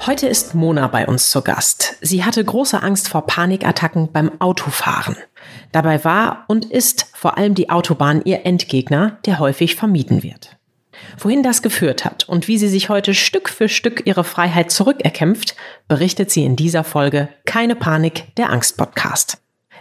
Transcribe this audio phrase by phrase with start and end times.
[0.00, 1.96] Heute ist Mona bei uns zu Gast.
[2.02, 5.16] Sie hatte große Angst vor Panikattacken beim Autofahren.
[5.72, 10.56] Dabei war und ist vor allem die Autobahn ihr Endgegner, der häufig vermieden wird.
[11.18, 15.56] Wohin das geführt hat und wie sie sich heute Stück für Stück ihre Freiheit zurückerkämpft,
[15.88, 19.38] berichtet sie in dieser Folge Keine Panik, der Angst-Podcast.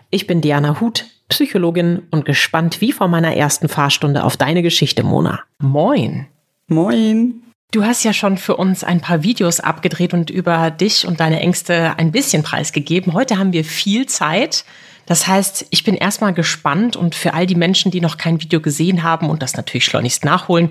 [0.09, 5.04] Ich bin Diana Huth, Psychologin und gespannt wie vor meiner ersten Fahrstunde auf deine Geschichte,
[5.04, 5.42] Mona.
[5.59, 6.28] Moin.
[6.68, 7.43] Moin.
[7.73, 11.40] Du hast ja schon für uns ein paar Videos abgedreht und über dich und deine
[11.40, 13.14] Ängste ein bisschen preisgegeben.
[13.14, 14.64] Heute haben wir viel Zeit.
[15.08, 18.61] Das heißt, ich bin erstmal gespannt und für all die Menschen, die noch kein Video
[18.61, 20.70] gesehen haben und das natürlich schleunigst nachholen,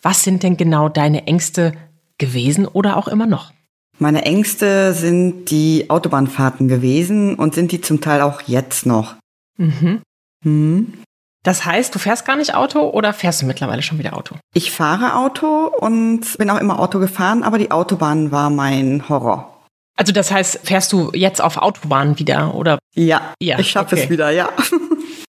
[0.00, 1.74] was sind denn genau deine Ängste
[2.16, 3.52] gewesen oder auch immer noch?
[3.98, 9.16] Meine Ängste sind die Autobahnfahrten gewesen und sind die zum Teil auch jetzt noch.
[9.58, 10.00] Mhm.
[10.42, 10.94] Mhm.
[11.44, 14.36] Das heißt, du fährst gar nicht Auto oder fährst du mittlerweile schon wieder Auto?
[14.54, 19.54] Ich fahre Auto und bin auch immer Auto gefahren, aber die Autobahn war mein Horror.
[19.96, 22.78] Also das heißt, fährst du jetzt auf Autobahn wieder oder?
[22.94, 24.04] Ja, ja ich schaffe okay.
[24.04, 24.48] es wieder, ja.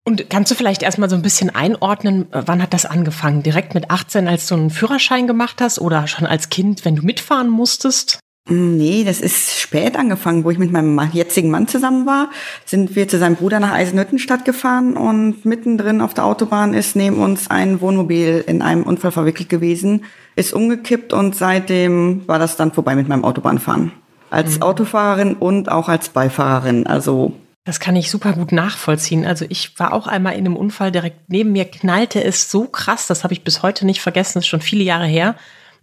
[0.04, 3.44] Und kannst du vielleicht erstmal so ein bisschen einordnen, wann hat das angefangen?
[3.44, 7.02] Direkt mit 18, als du einen Führerschein gemacht hast oder schon als Kind, wenn du
[7.02, 8.18] mitfahren musstest?
[8.48, 12.28] Nee, das ist spät angefangen, wo ich mit meinem jetzigen Mann zusammen war.
[12.64, 17.22] Sind wir zu seinem Bruder nach Eisenhüttenstadt gefahren und mittendrin auf der Autobahn ist neben
[17.22, 22.72] uns ein Wohnmobil in einem Unfall verwickelt gewesen, ist umgekippt und seitdem war das dann
[22.72, 23.92] vorbei mit meinem Autobahnfahren.
[24.28, 24.62] Als mhm.
[24.62, 27.34] Autofahrerin und auch als Beifahrerin, also.
[27.64, 29.24] Das kann ich super gut nachvollziehen.
[29.24, 33.06] Also ich war auch einmal in einem Unfall direkt neben mir, knallte es so krass,
[33.06, 35.36] das habe ich bis heute nicht vergessen, das ist schon viele Jahre her.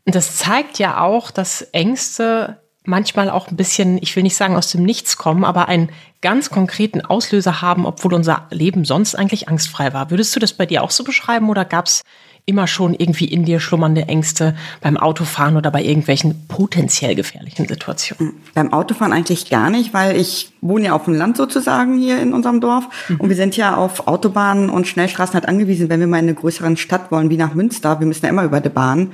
[0.05, 4.55] Und das zeigt ja auch, dass Ängste manchmal auch ein bisschen, ich will nicht sagen
[4.55, 5.89] aus dem Nichts kommen, aber einen
[6.21, 10.09] ganz konkreten Auslöser haben, obwohl unser Leben sonst eigentlich angstfrei war.
[10.09, 12.01] Würdest du das bei dir auch so beschreiben oder gab es
[12.45, 18.33] immer schon irgendwie in dir schlummernde Ängste beim Autofahren oder bei irgendwelchen potenziell gefährlichen Situationen?
[18.55, 22.33] Beim Autofahren eigentlich gar nicht, weil ich wohne ja auf dem Land sozusagen hier in
[22.33, 23.19] unserem Dorf mhm.
[23.19, 26.33] und wir sind ja auf Autobahnen und Schnellstraßen halt angewiesen, wenn wir mal in eine
[26.33, 27.99] größere Stadt wollen, wie nach Münster.
[27.99, 29.13] Wir müssen ja immer über die Bahn.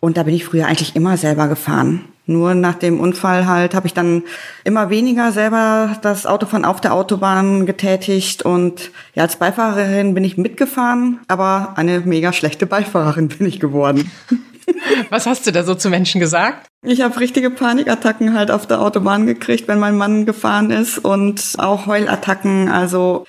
[0.00, 2.04] Und da bin ich früher eigentlich immer selber gefahren.
[2.26, 4.24] Nur nach dem Unfall halt habe ich dann
[4.64, 10.36] immer weniger selber das Autofahren auf der Autobahn getätigt und ja, als Beifahrerin bin ich
[10.36, 14.10] mitgefahren, aber eine mega schlechte Beifahrerin bin ich geworden.
[15.10, 16.66] Was hast du da so zu Menschen gesagt?
[16.82, 21.54] Ich habe richtige Panikattacken halt auf der Autobahn gekriegt, wenn mein Mann gefahren ist und
[21.58, 22.68] auch Heulattacken.
[22.68, 23.26] Also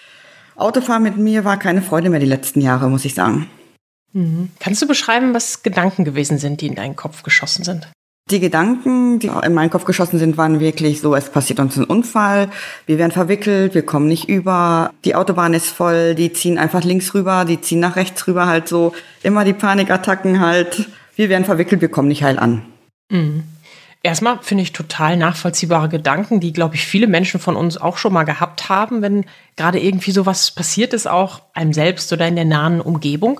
[0.55, 3.47] Autofahren mit mir war keine Freude mehr die letzten Jahre, muss ich sagen.
[4.13, 4.50] Mhm.
[4.59, 7.88] Kannst du beschreiben, was Gedanken gewesen sind, die in deinen Kopf geschossen sind?
[8.29, 11.85] Die Gedanken, die in meinen Kopf geschossen sind, waren wirklich so, es passiert uns ein
[11.85, 12.50] Unfall,
[12.85, 17.13] wir werden verwickelt, wir kommen nicht über, die Autobahn ist voll, die ziehen einfach links
[17.13, 21.79] rüber, die ziehen nach rechts rüber, halt so immer die Panikattacken halt, wir werden verwickelt,
[21.79, 22.63] wir kommen nicht heil an.
[23.09, 23.46] Mhm.
[24.03, 28.13] Erstmal finde ich total nachvollziehbare Gedanken, die, glaube ich, viele Menschen von uns auch schon
[28.13, 29.25] mal gehabt haben, wenn
[29.56, 33.40] gerade irgendwie sowas passiert ist, auch einem selbst oder in der nahen Umgebung.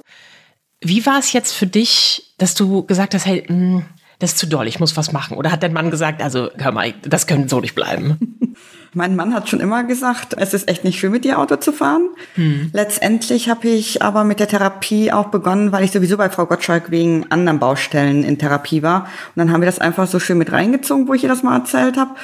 [0.82, 3.86] Wie war es jetzt für dich, dass du gesagt hast, hey, mh, hm,
[4.20, 5.38] das ist zu doll, ich muss was machen?
[5.38, 8.18] Oder hat dein Mann gesagt, also hör mal, das könnte so nicht bleiben?
[8.94, 11.72] Mein Mann hat schon immer gesagt, es ist echt nicht schön, mit dir Auto zu
[11.72, 12.10] fahren.
[12.34, 12.72] Hm.
[12.74, 16.90] Letztendlich habe ich aber mit der Therapie auch begonnen, weil ich sowieso bei Frau Gottschalk
[16.90, 19.02] wegen anderen Baustellen in Therapie war.
[19.02, 21.58] Und dann haben wir das einfach so schön mit reingezogen, wo ich ihr das mal
[21.58, 22.16] erzählt habe.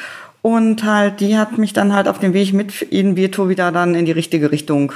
[0.42, 3.94] Und halt, die hat mich dann halt auf dem Weg mit Ihnen Virtu wieder dann
[3.94, 4.94] in die richtige Richtung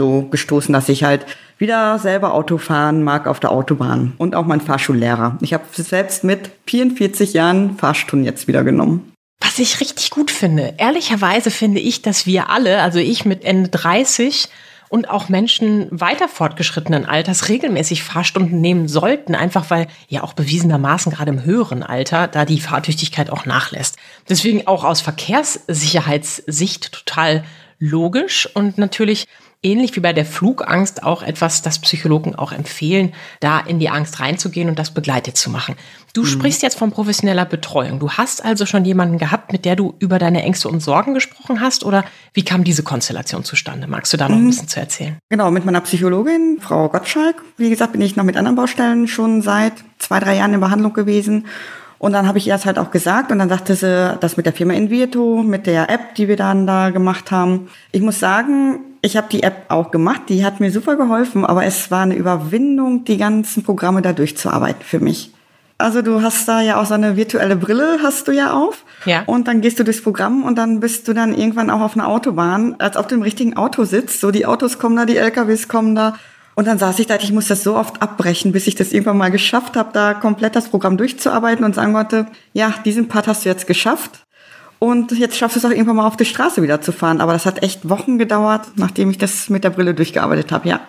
[0.00, 1.26] so gestoßen, dass ich halt
[1.58, 5.36] wieder selber Auto fahren mag auf der Autobahn und auch mein Fahrschullehrer.
[5.42, 9.12] Ich habe selbst mit 44 Jahren Fahrstunden jetzt wieder genommen.
[9.42, 10.72] Was ich richtig gut finde.
[10.78, 14.48] Ehrlicherweise finde ich, dass wir alle, also ich mit Ende 30
[14.88, 21.12] und auch Menschen weiter fortgeschrittenen Alters regelmäßig Fahrstunden nehmen sollten, einfach weil ja auch bewiesenermaßen
[21.12, 23.98] gerade im höheren Alter da die Fahrtüchtigkeit auch nachlässt.
[24.30, 27.44] Deswegen auch aus Verkehrssicherheitssicht total
[27.78, 29.26] logisch und natürlich
[29.62, 34.18] ähnlich wie bei der Flugangst auch etwas, das Psychologen auch empfehlen, da in die Angst
[34.20, 35.76] reinzugehen und das begleitet zu machen.
[36.14, 36.26] Du mhm.
[36.26, 37.98] sprichst jetzt von professioneller Betreuung.
[37.98, 41.60] Du hast also schon jemanden gehabt, mit der du über deine Ängste und Sorgen gesprochen
[41.60, 43.86] hast oder wie kam diese Konstellation zustande?
[43.86, 44.48] Magst du da noch ein mhm.
[44.48, 45.18] bisschen zu erzählen?
[45.28, 47.36] Genau, mit meiner Psychologin, Frau Gottschalk.
[47.58, 50.94] Wie gesagt, bin ich noch mit anderen Baustellen schon seit zwei, drei Jahren in Behandlung
[50.94, 51.46] gewesen.
[51.98, 54.46] Und dann habe ich ihr das halt auch gesagt und dann sagte sie, das mit
[54.46, 57.68] der Firma Invieto, mit der App, die wir dann da gemacht haben.
[57.92, 61.64] Ich muss sagen, ich habe die App auch gemacht, die hat mir super geholfen, aber
[61.64, 65.32] es war eine Überwindung, die ganzen Programme da durchzuarbeiten für mich.
[65.78, 68.84] Also du hast da ja auch so eine virtuelle Brille, hast du ja auf.
[69.06, 69.22] Ja.
[69.24, 72.06] Und dann gehst du durchs Programm und dann bist du dann irgendwann auch auf einer
[72.06, 74.20] Autobahn, als ob du im richtigen Auto sitzt.
[74.20, 76.16] So die Autos kommen da, die LKWs kommen da.
[76.54, 79.16] Und dann saß ich da, ich muss das so oft abbrechen, bis ich das irgendwann
[79.16, 83.46] mal geschafft habe, da komplett das Programm durchzuarbeiten und sagen wollte, ja, diesen Part hast
[83.46, 84.26] du jetzt geschafft.
[84.80, 87.20] Und jetzt schaffst du es auch irgendwann mal auf die Straße wieder zu fahren.
[87.20, 90.80] Aber das hat echt Wochen gedauert, nachdem ich das mit der Brille durchgearbeitet habe, ja.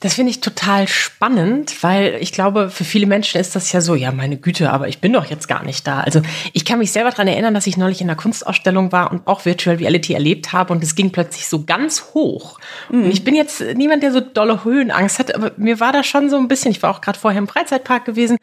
[0.00, 3.94] Das finde ich total spannend, weil ich glaube, für viele Menschen ist das ja so,
[3.94, 6.00] ja, meine Güte, aber ich bin doch jetzt gar nicht da.
[6.00, 6.20] Also
[6.52, 9.46] ich kann mich selber daran erinnern, dass ich neulich in einer Kunstausstellung war und auch
[9.46, 12.58] Virtual Reality erlebt habe und es ging plötzlich so ganz hoch.
[12.90, 13.04] Mhm.
[13.04, 16.28] Und ich bin jetzt niemand, der so dolle Höhenangst hat, aber mir war da schon
[16.28, 18.36] so ein bisschen, ich war auch gerade vorher im Freizeitpark gewesen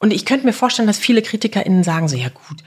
[0.00, 2.58] und ich könnte mir vorstellen, dass viele KritikerInnen sagen so, ja gut,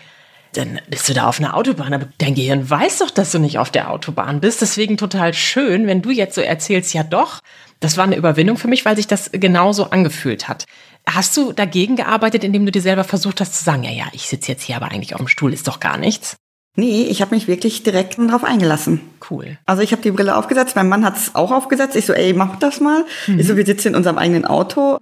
[0.54, 3.60] dann bist du da auf einer Autobahn, aber dein Gehirn weiß doch, dass du nicht
[3.60, 4.62] auf der Autobahn bist.
[4.62, 7.40] Deswegen total schön, wenn du jetzt so erzählst, ja doch,
[7.80, 10.66] das war eine Überwindung für mich, weil sich das genauso angefühlt hat.
[11.08, 14.28] Hast du dagegen gearbeitet, indem du dir selber versucht hast zu sagen, ja, ja, ich
[14.28, 16.38] sitze jetzt hier aber eigentlich auf dem Stuhl, ist doch gar nichts?
[16.76, 19.02] Nee, ich habe mich wirklich direkt darauf eingelassen.
[19.30, 19.60] Cool.
[19.66, 21.96] Also ich habe die Brille aufgesetzt, mein Mann hat es auch aufgesetzt.
[21.96, 23.06] Ich so, ey, mach das mal.
[23.28, 23.40] Mhm.
[23.40, 24.98] Ich so, wir sitzen in unserem eigenen Auto.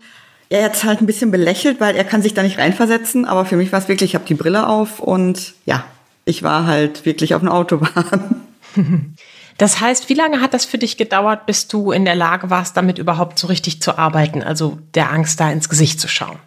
[0.51, 3.24] Er hat halt ein bisschen belächelt, weil er kann sich da nicht reinversetzen.
[3.24, 5.86] Aber für mich war es wirklich, ich habe die Brille auf und ja,
[6.25, 8.42] ich war halt wirklich auf einer Autobahn.
[9.57, 12.77] Das heißt, wie lange hat das für dich gedauert, bis du in der Lage warst,
[12.77, 16.39] damit überhaupt so richtig zu arbeiten, also der Angst da ins Gesicht zu schauen?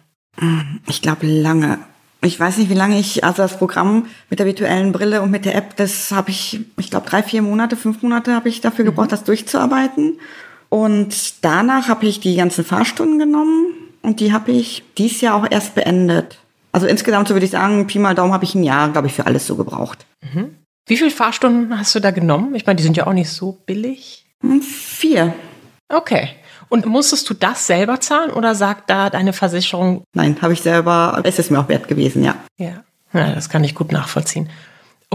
[0.85, 1.79] Ich glaube lange.
[2.21, 5.45] Ich weiß nicht, wie lange ich, also das Programm mit der virtuellen Brille und mit
[5.45, 8.83] der App, das habe ich, ich glaube, drei, vier Monate, fünf Monate habe ich dafür
[8.83, 8.89] mhm.
[8.89, 10.19] gebraucht, das durchzuarbeiten.
[10.67, 15.47] Und danach habe ich die ganzen Fahrstunden genommen und die habe ich dies Jahr auch
[15.49, 16.39] erst beendet.
[16.71, 19.13] Also insgesamt, so würde ich sagen, Pi mal Daumen habe ich ein Jahr, glaube ich,
[19.13, 20.05] für alles so gebraucht.
[20.21, 20.55] Mhm.
[20.87, 22.53] Wie viele Fahrstunden hast du da genommen?
[22.53, 24.25] Ich meine, die sind ja auch nicht so billig.
[24.41, 25.33] Hm, vier.
[25.89, 26.29] Okay.
[26.69, 30.03] Und musstest du das selber zahlen oder sagt da deine Versicherung?
[30.13, 31.21] Nein, habe ich selber.
[31.23, 32.35] Es ist mir auch wert gewesen, ja.
[32.57, 32.83] Ja.
[33.13, 34.49] ja, das kann ich gut nachvollziehen.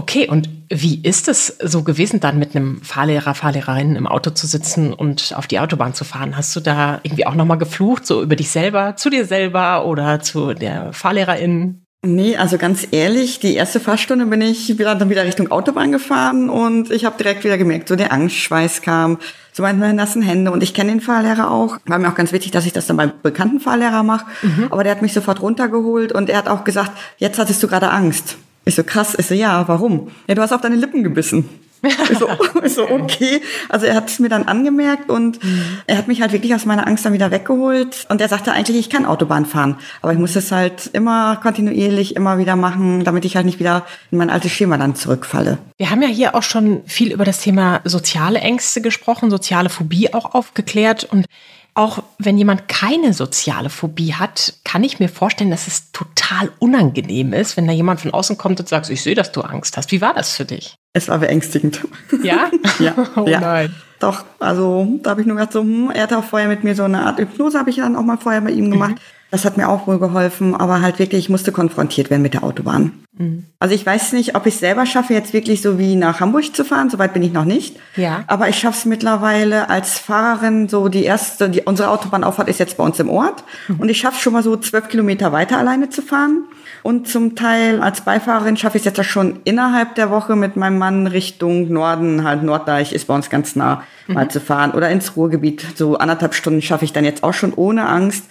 [0.01, 4.47] Okay, und wie ist es so gewesen, dann mit einem Fahrlehrer, Fahrlehrerin im Auto zu
[4.47, 6.35] sitzen und auf die Autobahn zu fahren?
[6.35, 10.19] Hast du da irgendwie auch nochmal geflucht, so über dich selber, zu dir selber oder
[10.19, 11.83] zu der Fahrlehrerin?
[12.03, 16.49] Nee, also ganz ehrlich, die erste Fahrstunde bin ich wieder, dann wieder Richtung Autobahn gefahren
[16.49, 19.19] und ich habe direkt wieder gemerkt, so der Angstschweiß kam,
[19.53, 21.77] so meine nassen Hände und ich kenne den Fahrlehrer auch.
[21.85, 24.69] War mir auch ganz wichtig, dass ich das dann beim bekannten Fahrlehrer mache, mhm.
[24.71, 27.91] aber der hat mich sofort runtergeholt und er hat auch gesagt, jetzt hattest du gerade
[27.91, 28.37] Angst.
[28.65, 30.09] Ich so krass, ich so ja, warum?
[30.27, 31.49] Ja, du hast auf deine Lippen gebissen.
[31.83, 32.27] Ich so,
[32.63, 33.41] ich so, okay.
[33.69, 35.79] Also er hat es mir dann angemerkt und mhm.
[35.87, 38.05] er hat mich halt wirklich aus meiner Angst dann wieder weggeholt.
[38.09, 39.77] Und er sagte eigentlich, ich kann Autobahn fahren.
[40.01, 43.85] Aber ich muss es halt immer kontinuierlich immer wieder machen, damit ich halt nicht wieder
[44.11, 45.57] in mein altes Schema dann zurückfalle.
[45.77, 50.13] Wir haben ja hier auch schon viel über das Thema soziale Ängste gesprochen, soziale Phobie
[50.13, 51.05] auch aufgeklärt.
[51.05, 51.25] Und
[51.73, 57.33] auch wenn jemand keine soziale Phobie hat, kann ich mir vorstellen, dass es total unangenehm
[57.33, 59.91] ist, wenn da jemand von außen kommt und sagt, ich sehe, dass du Angst hast.
[59.91, 60.75] Wie war das für dich?
[60.93, 61.81] Es war beängstigend.
[62.23, 62.51] Ja?
[62.79, 62.93] ja.
[63.15, 63.39] Oh ja.
[63.39, 63.75] nein.
[63.99, 66.75] Doch, also da habe ich nur gedacht, so, hm, er hat auch vorher mit mir
[66.75, 68.95] so eine Art Hypnose, habe ich dann auch mal vorher bei ihm gemacht.
[68.95, 69.20] Mhm.
[69.31, 72.43] Das hat mir auch wohl geholfen, aber halt wirklich, ich musste konfrontiert werden mit der
[72.43, 72.91] Autobahn.
[73.17, 73.45] Mhm.
[73.59, 76.53] Also ich weiß nicht, ob ich es selber schaffe, jetzt wirklich so wie nach Hamburg
[76.53, 76.89] zu fahren.
[76.89, 77.77] Soweit bin ich noch nicht.
[77.95, 78.25] Ja.
[78.27, 82.75] Aber ich schaffe es mittlerweile als Fahrerin, so die erste, die, unsere Autobahnauffahrt ist jetzt
[82.75, 83.43] bei uns im Ort.
[83.69, 83.79] Mhm.
[83.79, 86.43] Und ich schaffe schon mal so zwölf Kilometer weiter alleine zu fahren.
[86.83, 90.77] Und zum Teil als Beifahrerin schaffe ich es jetzt schon innerhalb der Woche mit meinem
[90.77, 94.15] Mann Richtung Norden, halt Norddeich ist bei uns ganz nah, mhm.
[94.15, 94.71] mal zu fahren.
[94.71, 95.65] Oder ins Ruhrgebiet.
[95.75, 98.25] So anderthalb Stunden schaffe ich dann jetzt auch schon ohne Angst.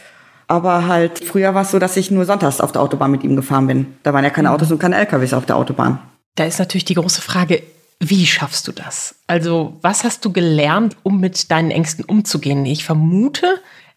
[0.50, 3.36] Aber halt, früher war es so, dass ich nur sonntags auf der Autobahn mit ihm
[3.36, 3.86] gefahren bin.
[4.02, 4.54] Da waren ja keine mhm.
[4.56, 6.00] Autos und keine LKWs auf der Autobahn.
[6.34, 7.62] Da ist natürlich die große Frage,
[8.00, 9.14] wie schaffst du das?
[9.28, 12.66] Also, was hast du gelernt, um mit deinen Ängsten umzugehen?
[12.66, 13.46] Ich vermute,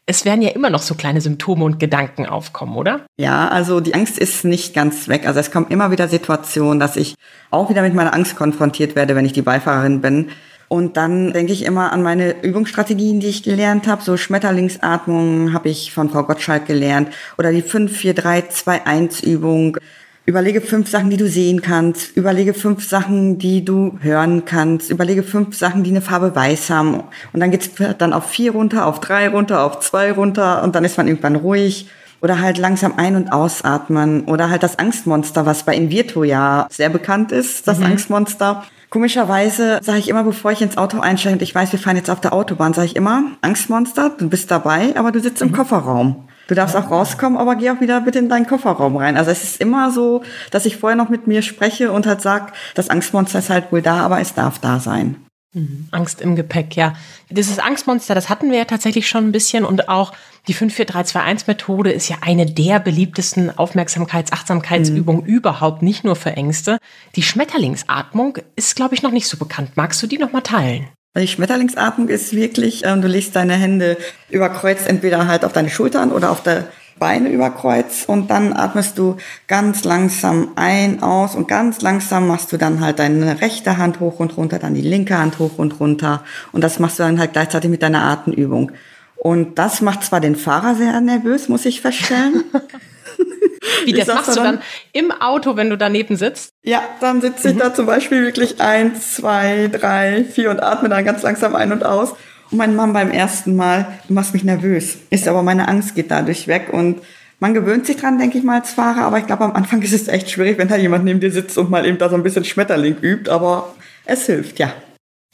[0.05, 3.01] es werden ja immer noch so kleine Symptome und Gedanken aufkommen, oder?
[3.17, 5.25] Ja, also die Angst ist nicht ganz weg.
[5.25, 7.15] Also es kommen immer wieder Situationen, dass ich
[7.49, 10.29] auch wieder mit meiner Angst konfrontiert werde, wenn ich die Beifahrerin bin.
[10.73, 14.01] Und dann denke ich immer an meine Übungsstrategien, die ich gelernt habe.
[14.01, 17.09] So Schmetterlingsatmung habe ich von Frau Gottschalk gelernt.
[17.37, 19.77] Oder die 5, 4, 3, 2, 1 Übung.
[20.25, 22.17] Überlege fünf Sachen, die du sehen kannst.
[22.17, 24.89] Überlege fünf Sachen, die du hören kannst.
[24.89, 27.03] Überlege fünf Sachen, die eine Farbe weiß haben.
[27.33, 30.63] Und dann geht's dann auf vier runter, auf drei runter, auf zwei runter.
[30.63, 31.87] Und dann ist man irgendwann ruhig.
[32.19, 34.23] Oder halt langsam ein- und ausatmen.
[34.23, 37.85] Oder halt das Angstmonster, was bei Invirtu ja sehr bekannt ist, das mhm.
[37.85, 38.63] Angstmonster.
[38.93, 42.11] Komischerweise sage ich immer, bevor ich ins Auto einsteige und ich weiß, wir fahren jetzt
[42.11, 45.53] auf der Autobahn, sage ich immer, Angstmonster, du bist dabei, aber du sitzt im mhm.
[45.53, 46.27] Kofferraum.
[46.47, 49.17] Du darfst auch rauskommen, aber geh auch wieder bitte in deinen Kofferraum rein.
[49.17, 50.21] Also es ist immer so,
[50.51, 53.81] dass ich vorher noch mit mir spreche und halt sag, das Angstmonster ist halt wohl
[53.81, 55.15] da, aber es darf da sein.
[55.53, 55.87] Mhm.
[55.91, 56.95] Angst im Gepäck, ja.
[57.29, 60.13] Dieses Angstmonster, das hatten wir ja tatsächlich schon ein bisschen und auch
[60.47, 65.27] die 54321-Methode ist ja eine der beliebtesten Aufmerksamkeits-, Achtsamkeitsübungen mhm.
[65.27, 66.79] überhaupt, nicht nur für Ängste.
[67.15, 69.71] Die Schmetterlingsatmung ist, glaube ich, noch nicht so bekannt.
[69.75, 70.87] Magst du die noch mal teilen?
[71.15, 73.97] Die Schmetterlingsatmung ist wirklich, ähm, du legst deine Hände
[74.31, 76.67] über Kreuz entweder halt auf deine Schultern oder auf der
[76.99, 82.51] Beine über Kreuz und dann atmest du ganz langsam ein, aus und ganz langsam machst
[82.51, 85.79] du dann halt deine rechte Hand hoch und runter, dann die linke Hand hoch und
[85.79, 88.71] runter und das machst du dann halt gleichzeitig mit deiner Atemübung.
[89.15, 92.43] Und das macht zwar den Fahrer sehr nervös, muss ich feststellen.
[93.85, 96.53] Wie, das machst du dann im Auto, wenn du daneben sitzt?
[96.63, 97.59] Ja, dann sitze ich mhm.
[97.59, 101.85] da zum Beispiel wirklich eins, zwei, drei, vier und atme dann ganz langsam ein und
[101.85, 102.13] aus.
[102.53, 104.97] Mein Mann beim ersten Mal, du machst mich nervös.
[105.09, 107.01] Ist aber meine Angst geht dadurch weg und
[107.39, 109.93] man gewöhnt sich dran, denke ich mal, als Fahrer, aber ich glaube, am Anfang ist
[109.93, 112.23] es echt schwierig, wenn da jemand neben dir sitzt und mal eben da so ein
[112.23, 113.73] bisschen Schmetterling übt, aber
[114.05, 114.73] es hilft, ja.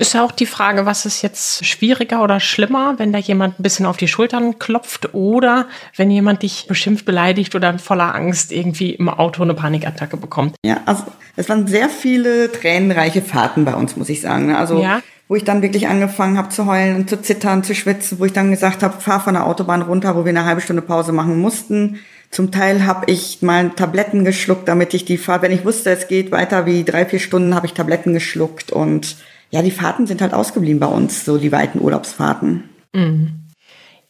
[0.01, 3.63] Ist ja auch die Frage, was ist jetzt schwieriger oder schlimmer, wenn da jemand ein
[3.63, 8.91] bisschen auf die Schultern klopft oder wenn jemand dich beschimpft, beleidigt oder voller Angst irgendwie
[8.91, 10.55] im Auto eine Panikattacke bekommt?
[10.65, 11.03] Ja, also
[11.35, 14.47] es waren sehr viele tränenreiche Fahrten bei uns, muss ich sagen.
[14.47, 14.57] Ne?
[14.57, 15.01] Also ja.
[15.29, 18.33] Wo ich dann wirklich angefangen habe zu heulen und zu zittern, zu schwitzen, wo ich
[18.33, 21.39] dann gesagt habe, fahr von der Autobahn runter, wo wir eine halbe Stunde Pause machen
[21.39, 22.00] mussten.
[22.31, 26.07] Zum Teil habe ich mal Tabletten geschluckt, damit ich die Fahrt, wenn ich wusste, es
[26.07, 29.17] geht weiter wie drei, vier Stunden, habe ich Tabletten geschluckt und
[29.51, 32.63] ja, die Fahrten sind halt ausgeblieben bei uns, so die weiten Urlaubsfahrten.
[32.93, 33.45] Mhm.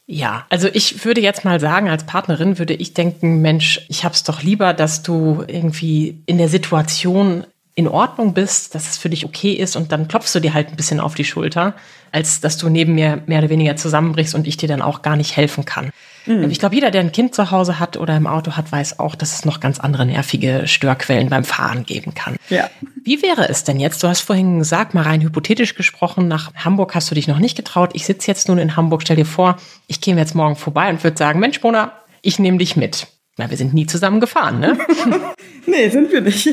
[0.06, 4.24] Ja, also ich würde jetzt mal sagen, als Partnerin würde ich denken, Mensch, ich hab's
[4.24, 7.44] doch lieber, dass du irgendwie in der Situation
[7.80, 10.68] in Ordnung bist, dass es für dich okay ist und dann klopfst du dir halt
[10.68, 11.74] ein bisschen auf die Schulter,
[12.12, 15.16] als dass du neben mir mehr oder weniger zusammenbrichst und ich dir dann auch gar
[15.16, 15.90] nicht helfen kann.
[16.26, 16.50] Mhm.
[16.50, 19.14] Ich glaube, jeder, der ein Kind zu Hause hat oder im Auto hat, weiß auch,
[19.14, 22.36] dass es noch ganz andere nervige Störquellen beim Fahren geben kann.
[22.50, 22.68] Ja.
[23.02, 24.02] Wie wäre es denn jetzt?
[24.02, 27.56] Du hast vorhin gesagt, mal rein hypothetisch gesprochen, nach Hamburg hast du dich noch nicht
[27.56, 27.92] getraut.
[27.94, 29.00] Ich sitze jetzt nun in Hamburg.
[29.02, 29.56] Stell dir vor,
[29.86, 33.06] ich gehe jetzt morgen vorbei und würde sagen, Mensch, Mona, ich nehme dich mit.
[33.38, 34.76] Na, wir sind nie zusammen gefahren, ne?
[35.66, 36.46] nee, sind wir nicht.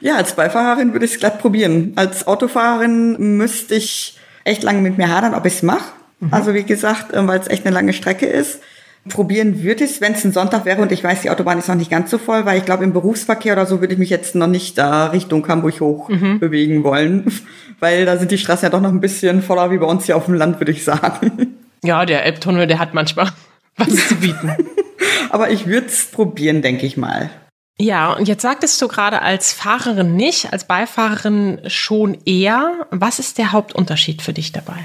[0.00, 1.92] Ja, als Beifahrerin würde ich es glatt probieren.
[1.96, 5.92] Als Autofahrerin müsste ich echt lange mit mir hadern, ob ich es mache.
[6.20, 6.32] Mhm.
[6.32, 8.60] Also wie gesagt, äh, weil es echt eine lange Strecke ist.
[9.08, 11.68] Probieren würde ich es, wenn es ein Sonntag wäre und ich weiß, die Autobahn ist
[11.68, 14.10] noch nicht ganz so voll, weil ich glaube, im Berufsverkehr oder so würde ich mich
[14.10, 16.38] jetzt noch nicht da Richtung Hamburg hoch mhm.
[16.38, 17.24] bewegen wollen,
[17.80, 20.16] weil da sind die Straßen ja doch noch ein bisschen voller wie bei uns hier
[20.16, 21.56] auf dem Land, würde ich sagen.
[21.82, 23.30] Ja, der Elbtunnel, der hat manchmal
[23.78, 24.54] was zu bieten.
[25.30, 27.30] Aber ich würde es probieren, denke ich mal.
[27.80, 32.86] Ja, und jetzt sagtest du gerade als Fahrerin nicht, als Beifahrerin schon eher.
[32.90, 34.76] Was ist der Hauptunterschied für dich dabei?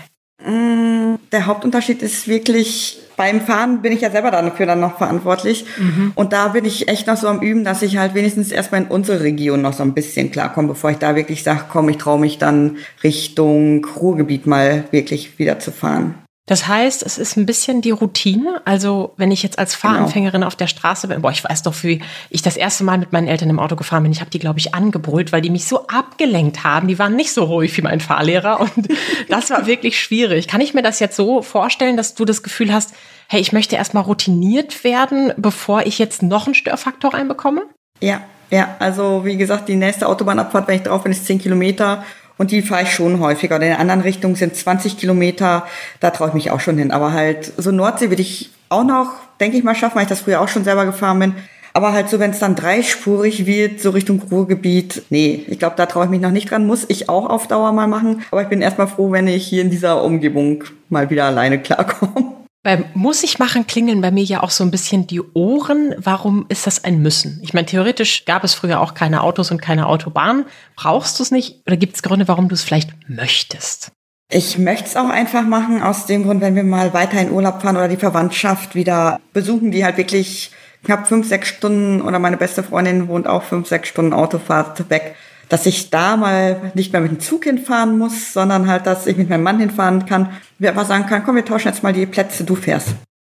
[0.42, 5.66] Mm, der Hauptunterschied ist wirklich, beim Fahren bin ich ja selber dafür dann noch verantwortlich.
[5.78, 6.14] Mhm.
[6.16, 8.88] Und da bin ich echt noch so am Üben, dass ich halt wenigstens erstmal in
[8.88, 12.20] unsere Region noch so ein bisschen klarkomme, bevor ich da wirklich sage, komm, ich traue
[12.20, 16.16] mich dann Richtung Ruhrgebiet mal wirklich wieder zu fahren.
[16.48, 18.62] Das heißt, es ist ein bisschen die Routine.
[18.66, 19.94] Also, wenn ich jetzt als genau.
[19.94, 20.48] Fahranfängerin genau.
[20.48, 23.28] auf der Straße bin, boah, ich weiß doch, wie ich das erste Mal mit meinen
[23.28, 24.12] Eltern im Auto gefahren bin.
[24.12, 26.88] Ich habe die, glaube ich, angebrüllt, weil die mich so abgelenkt haben.
[26.88, 28.72] Die waren nicht so ruhig wie mein Fahrlehrer und
[29.30, 30.48] das war wirklich schwierig.
[30.48, 32.94] Kann ich mir das jetzt so vorstellen, dass du das Gefühl hast,
[33.28, 37.64] hey, ich möchte erstmal routiniert werden, bevor ich jetzt noch einen Störfaktor reinbekomme?
[38.02, 38.22] Ja,
[38.52, 38.76] ja.
[38.78, 42.04] Also, wie gesagt, die nächste Autobahnabfahrt, wenn ich drauf bin, ist 10 Kilometer.
[42.38, 43.56] Und die fahre ich schon häufiger.
[43.56, 45.66] In der anderen Richtung sind 20 Kilometer,
[46.00, 46.92] da traue ich mich auch schon hin.
[46.92, 50.22] Aber halt so Nordsee würde ich auch noch, denke ich mal, schaffen, weil ich das
[50.22, 51.36] früher auch schon selber gefahren bin.
[51.74, 55.86] Aber halt so, wenn es dann dreispurig wird, so Richtung Ruhrgebiet, nee, ich glaube, da
[55.86, 56.66] traue ich mich noch nicht dran.
[56.66, 58.24] Muss ich auch auf Dauer mal machen.
[58.32, 62.35] Aber ich bin erstmal froh, wenn ich hier in dieser Umgebung mal wieder alleine klarkomme.
[62.66, 65.94] Beim Muss ich machen klingeln bei mir ja auch so ein bisschen die Ohren.
[66.00, 67.40] Warum ist das ein Müssen?
[67.44, 70.48] Ich meine, theoretisch gab es früher auch keine Autos und keine Autobahn.
[70.76, 71.62] Brauchst du es nicht?
[71.68, 73.92] Oder gibt es Gründe, warum du es vielleicht möchtest?
[74.32, 77.62] Ich möchte es auch einfach machen, aus dem Grund, wenn wir mal weiter in Urlaub
[77.62, 80.50] fahren oder die Verwandtschaft wieder besuchen, die halt wirklich
[80.84, 85.16] knapp fünf, sechs Stunden oder meine beste Freundin wohnt auch fünf, sechs Stunden Autofahrt weg
[85.50, 89.18] dass ich da mal nicht mehr mit dem Zug hinfahren muss, sondern halt, dass ich
[89.18, 90.30] mit meinem Mann hinfahren kann.
[90.60, 92.96] Wir einfach sagen kann, komm, wir tauschen jetzt mal die Plätze, du fährst.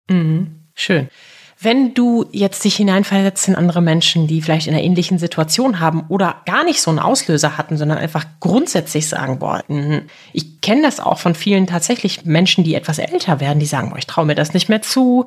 [0.09, 1.09] Mhm, schön.
[1.61, 6.05] Wenn du jetzt dich hineinversetzt in andere Menschen, die vielleicht in einer ähnlichen Situation haben
[6.07, 10.83] oder gar nicht so einen Auslöser hatten, sondern einfach grundsätzlich sagen, boah, mhm, ich kenne
[10.83, 14.25] das auch von vielen tatsächlich Menschen, die etwas älter werden, die sagen, boah, ich traue
[14.25, 15.25] mir das nicht mehr zu.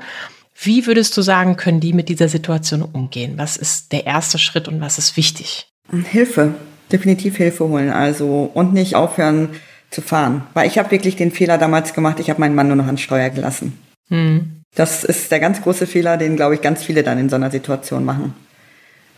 [0.55, 3.35] Wie würdest du sagen, können die mit dieser Situation umgehen?
[3.37, 5.67] Was ist der erste Schritt und was ist wichtig?
[6.11, 6.55] Hilfe
[6.93, 7.91] definitiv Hilfe holen.
[7.91, 9.51] Also und nicht aufhören
[9.91, 10.45] zu fahren.
[10.55, 12.99] Weil ich habe wirklich den Fehler damals gemacht, ich habe meinen Mann nur noch an
[12.99, 13.79] Steuer gelassen.
[14.09, 14.63] Hm.
[14.75, 17.51] Das ist der ganz große Fehler, den, glaube ich, ganz viele dann in so einer
[17.51, 18.35] Situation machen.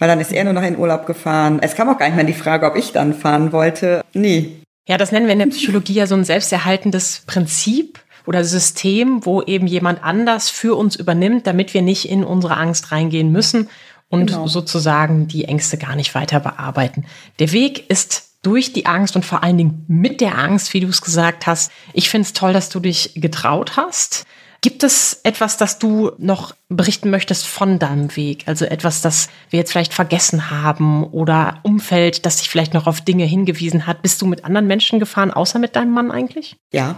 [0.00, 1.60] Weil dann ist er nur noch in Urlaub gefahren.
[1.62, 4.02] Es kam auch gar nicht mehr die Frage, ob ich dann fahren wollte.
[4.12, 4.56] Nie.
[4.88, 9.42] Ja, das nennen wir in der Psychologie ja so ein selbsterhaltendes Prinzip oder System, wo
[9.42, 13.68] eben jemand anders für uns übernimmt, damit wir nicht in unsere Angst reingehen müssen
[14.08, 14.46] und genau.
[14.46, 17.04] sozusagen die Ängste gar nicht weiter bearbeiten.
[17.38, 20.88] Der Weg ist durch die Angst und vor allen Dingen mit der Angst, wie du
[20.88, 21.72] es gesagt hast.
[21.92, 24.26] Ich finde es toll, dass du dich getraut hast.
[24.60, 28.44] Gibt es etwas, das du noch berichten möchtest von deinem Weg?
[28.46, 33.02] Also etwas, das wir jetzt vielleicht vergessen haben oder Umfeld, das dich vielleicht noch auf
[33.02, 34.00] Dinge hingewiesen hat?
[34.00, 36.56] Bist du mit anderen Menschen gefahren, außer mit deinem Mann eigentlich?
[36.72, 36.96] Ja.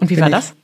[0.00, 0.34] Und wie war ich.
[0.34, 0.54] das?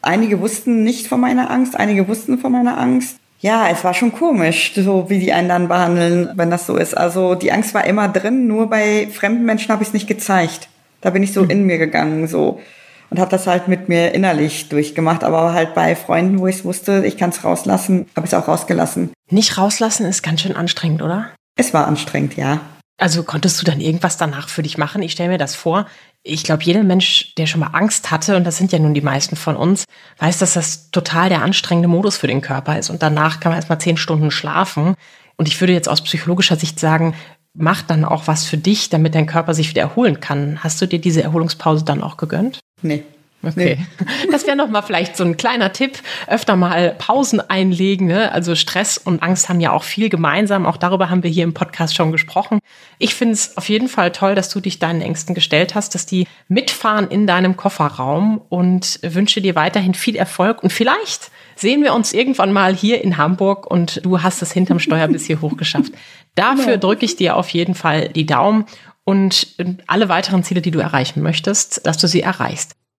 [0.00, 3.16] Einige wussten nicht von meiner Angst, einige wussten von meiner Angst.
[3.44, 6.96] Ja, es war schon komisch, so wie die einen dann behandeln, wenn das so ist.
[6.96, 10.70] Also die Angst war immer drin, nur bei fremden Menschen habe ich es nicht gezeigt.
[11.02, 11.50] Da bin ich so mhm.
[11.50, 12.62] in mir gegangen, so
[13.10, 15.22] und habe das halt mit mir innerlich durchgemacht.
[15.24, 18.48] Aber halt bei Freunden, wo ich wusste, ich kann es rauslassen, habe ich es auch
[18.48, 19.12] rausgelassen.
[19.30, 21.30] Nicht rauslassen ist ganz schön anstrengend, oder?
[21.54, 22.62] Es war anstrengend, ja.
[22.96, 25.02] Also konntest du dann irgendwas danach für dich machen?
[25.02, 25.86] Ich stelle mir das vor.
[26.26, 29.02] Ich glaube, jeder Mensch, der schon mal Angst hatte, und das sind ja nun die
[29.02, 29.84] meisten von uns,
[30.18, 32.88] weiß, dass das total der anstrengende Modus für den Körper ist.
[32.88, 34.94] Und danach kann man erstmal zehn Stunden schlafen.
[35.36, 37.14] Und ich würde jetzt aus psychologischer Sicht sagen,
[37.52, 40.64] mach dann auch was für dich, damit dein Körper sich wieder erholen kann.
[40.64, 42.58] Hast du dir diese Erholungspause dann auch gegönnt?
[42.80, 43.04] Nee.
[43.46, 43.78] Okay.
[43.98, 44.06] Nee.
[44.30, 45.98] Das wäre nochmal vielleicht so ein kleiner Tipp.
[46.26, 48.06] Öfter mal Pausen einlegen.
[48.06, 48.32] Ne?
[48.32, 50.66] Also Stress und Angst haben ja auch viel gemeinsam.
[50.66, 52.58] Auch darüber haben wir hier im Podcast schon gesprochen.
[52.98, 56.06] Ich finde es auf jeden Fall toll, dass du dich deinen Ängsten gestellt hast, dass
[56.06, 60.62] die mitfahren in deinem Kofferraum und wünsche dir weiterhin viel Erfolg.
[60.62, 64.78] Und vielleicht sehen wir uns irgendwann mal hier in Hamburg und du hast es hinterm
[64.78, 65.92] Steuer bis hier hochgeschafft.
[66.34, 68.66] Dafür drücke ich dir auf jeden Fall die Daumen
[69.04, 69.54] und
[69.86, 72.74] alle weiteren Ziele, die du erreichen möchtest, dass du sie erreichst.